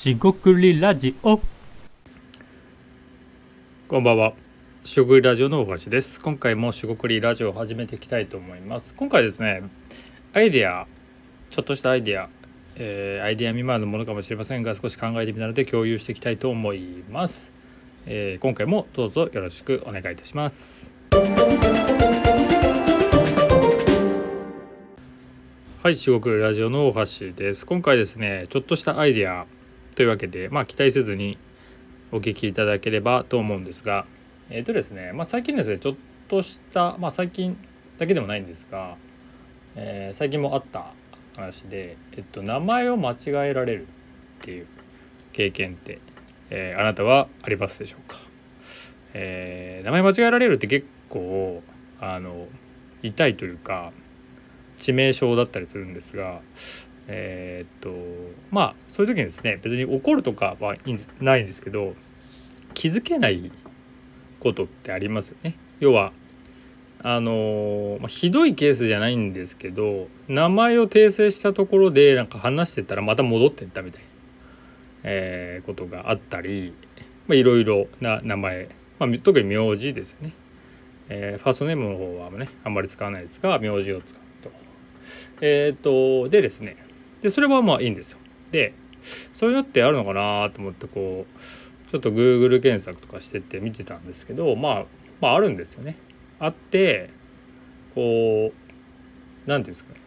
[0.00, 1.38] しごくりラジオ。
[3.86, 4.32] こんばんは。
[4.82, 6.22] しごくりラジオの大橋です。
[6.22, 8.94] 今回もしごくりラジオを始めていきたいと思います。
[8.94, 9.62] 今回ですね
[10.32, 10.86] アイデア
[11.50, 12.30] ちょっとしたアイデア、
[12.76, 17.52] えー、アイデア未満のものかもしれませんが少し考えてみたので共有していきたいと思います、
[18.06, 20.90] えー、今回もどうぞよろしくお願いいたします。
[25.82, 27.66] はい、四国ラジオの大橋です。
[27.66, 29.44] 今回ですね、ちょっとしたアイデア
[30.00, 31.36] というわけで、まあ、期待せずに
[32.10, 34.06] お聞きいただければと思うんですが、
[34.48, 35.96] えっ、ー、とですね、まあ、最近ですね、ちょっ
[36.26, 37.54] とした、まあ、最近
[37.98, 38.96] だけでもないんですが、
[39.76, 40.94] えー、最近もあった
[41.36, 43.88] 話で、えっと、名前を間違えられる
[44.40, 44.66] っていう
[45.34, 45.98] 経験って、
[46.48, 48.16] えー、あなたはありますでしょうか、
[49.12, 51.62] えー、名前間違えられるって結構
[52.00, 52.46] あの
[53.02, 53.92] 痛いというか
[54.78, 56.40] 致命傷だったりするんですが
[57.12, 57.90] えー、っと
[58.52, 60.76] まあそういう時にですね別に怒るとかは
[61.20, 61.94] ないんですけど
[62.72, 63.50] 気づけない
[64.38, 65.56] ことってありますよね。
[65.80, 66.12] 要は
[67.02, 74.06] あのまあ、ひどいケースじゃないんですけど名前を訂正したところでなんか話してたらまた戻ってったみたいな、
[75.04, 76.74] えー、ことがあったり
[77.28, 80.34] いろいろな名前、まあ、特に名字ですよね、
[81.08, 84.50] えー、ファーストネームの方はねあんまり使わないですが名字を使うと
[85.40, 86.76] えっ、とでですね
[87.22, 88.18] でそれはまあいいんですよ。
[88.50, 88.74] で
[89.32, 94.84] そういうのってあるのかなと思ってこうちょっと Google 検索とかしてて見てたんですけど、まあ、
[95.20, 95.96] まああるんですよね。
[96.38, 97.10] あって
[97.94, 98.70] こう
[99.46, 100.00] 何て言うんですかね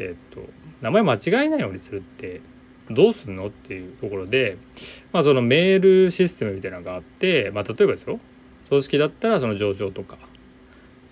[0.00, 0.42] えっ、と
[0.80, 2.40] 名前間違えないようにするって
[2.90, 4.56] どうすんのっていうところで、
[5.12, 8.18] まあ、そのメールシステムみたいなのがあって、まあ、例えばですよ
[8.68, 10.18] 組織だったらその上場とか、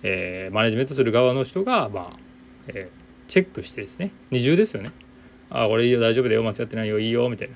[0.03, 2.19] えー、マネジメントする側の人が、まあ
[2.67, 4.91] えー、チェックしてですね二重ですよね
[5.49, 7.55] ああこれいいよ大丈夫だよ間違ってないよいいよみたいな。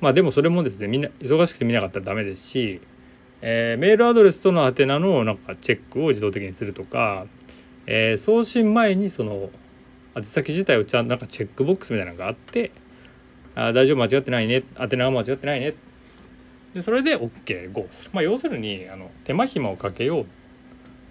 [0.00, 2.80] まあでもそれもですねみんな忙しくて見なかったらダメですし、
[3.40, 7.26] えー、メールアドレスとの宛名のなんかチェックを自動的にするとか、
[7.86, 9.50] えー、送信前にその
[10.16, 12.72] 宛先自体をちゃんとなんかチェックボックスみたいなのがあって
[13.54, 15.74] あ大丈夫間違ってないね宛名は間違ってないね。
[16.74, 18.10] でそれで OK ゴーする。
[18.14, 20.26] まあ要するにあの手間暇をかけようっ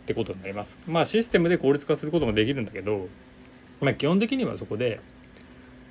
[0.06, 0.80] てことになります。
[0.88, 3.08] まあシステムで効率化することもできるんだけど
[3.82, 5.00] まあ、基本的にはそこで、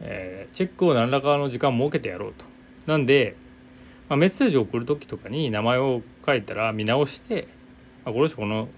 [0.01, 2.45] えー、チェックを何らかの時間を設けてやろうと。
[2.87, 3.37] なんで、
[4.09, 7.47] まあ、メッセージを送る時とかに名前を書いたら見直して
[8.05, 8.69] 「あこの人この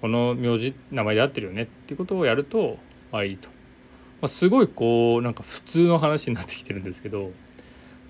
[0.00, 2.78] この名字名前で合ってるよね」っていうことをやると
[3.12, 3.48] まあいいと。
[3.48, 7.32] まあ、すごいこうなんか普通の話になってきてるんですけど、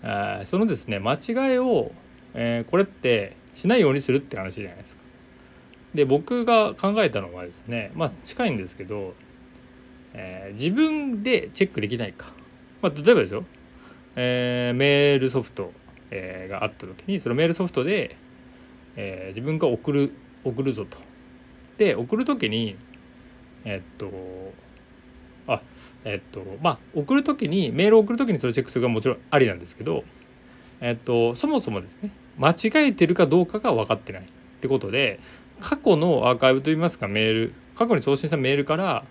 [0.04, 1.91] えー、そのですね間違いを、
[2.34, 5.02] えー、これってしないようにするって話じゃないですか。
[5.94, 9.14] で僕が考えたのはですねまあ近いんですけど
[10.15, 12.33] えー、自分でチェックできないか、
[12.83, 13.44] まあ、例えばですよ、
[14.17, 15.72] えー、メールソフト、
[16.11, 18.17] えー、があった時にそのメールソフトで、
[18.97, 20.12] えー、自分が送る
[20.44, 20.99] 送るぞと。
[21.78, 22.77] で送る時に
[23.65, 24.11] えっと
[25.47, 25.61] あ
[26.05, 30.05] えっとまあ送る時にメールを送る時にそれチェックするがもちろんありなんですけど
[30.81, 34.27] えっとそもそもですね間違えてるかどうかが分かってないっ
[34.61, 35.21] てことで
[35.61, 39.05] 過去のアーカイブといいますかメール過去に送信したメールから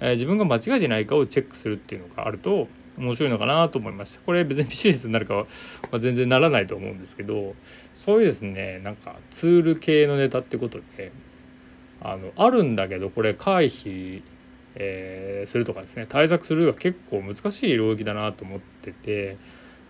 [0.00, 2.68] えー、自分が間違えてないかをチェックするっていうのがあると
[2.98, 5.44] 面白いのかなと思いましたこれ別にビジネスになるかは、
[5.90, 7.54] まあ、全然ならないと思うんですけど
[7.94, 11.12] そういうですねなんかツール系のネタってことで
[12.00, 14.22] あのあるんだけどこれ回避、
[14.74, 16.06] えー、するとかですね。
[16.08, 19.38] 対策するは結構難しい領域だなと思ってて、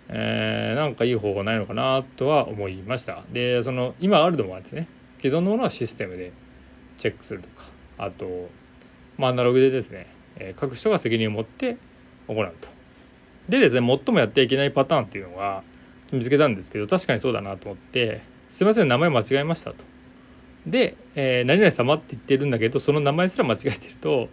[0.08, 3.24] えー、なんかいい方法ないのかなとは思いました。
[3.32, 4.88] でその今あるのはですね
[5.18, 6.32] 既存のものはシステムで
[6.98, 7.66] チェックするとか
[7.98, 8.48] あと
[9.18, 10.06] まあ、アナログでですね、
[10.36, 11.76] えー、各人が責任を持って
[12.28, 12.68] 行うと。
[13.48, 15.62] でですね最もやってはいけないパターンっていうのは
[16.12, 19.84] 見つけたんですけど確かにそうだなと思って「すいません名前間違えました」と。
[20.66, 24.28] で、えー、何々様って言ってるんだけどその名前すら間違えてると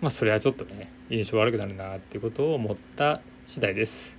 [0.00, 4.16] まあそれはちょっとね印象悪くなるなっていうことを思った次第です。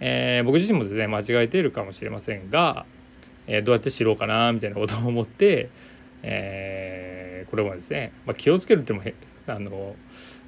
[0.00, 2.86] えー、僕自身もですね間違えているかもしれませんが、
[3.46, 5.68] えー、どうやって知ろうかなみたいなことを思って、
[6.22, 9.02] えー、これもですね、まあ、気をつけるっても
[9.46, 9.96] あの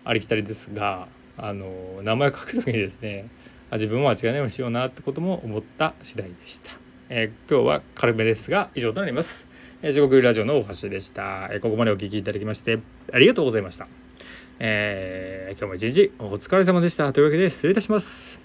[0.05, 3.29] ありきたりですがあの名前を書く時にですね
[3.73, 6.73] 自分は間違いないようにしようなってことも思った次第でした。
[7.09, 9.47] えー、今日は軽めですが以上となります。
[9.83, 12.81] えー、地獄ラジオの大橋でした、えー、ここまでお聴きいただきまして
[13.13, 13.87] ありがとうございました。
[14.59, 17.13] えー、今日も一日お疲れ様でした。
[17.13, 18.44] というわけで失礼いたします。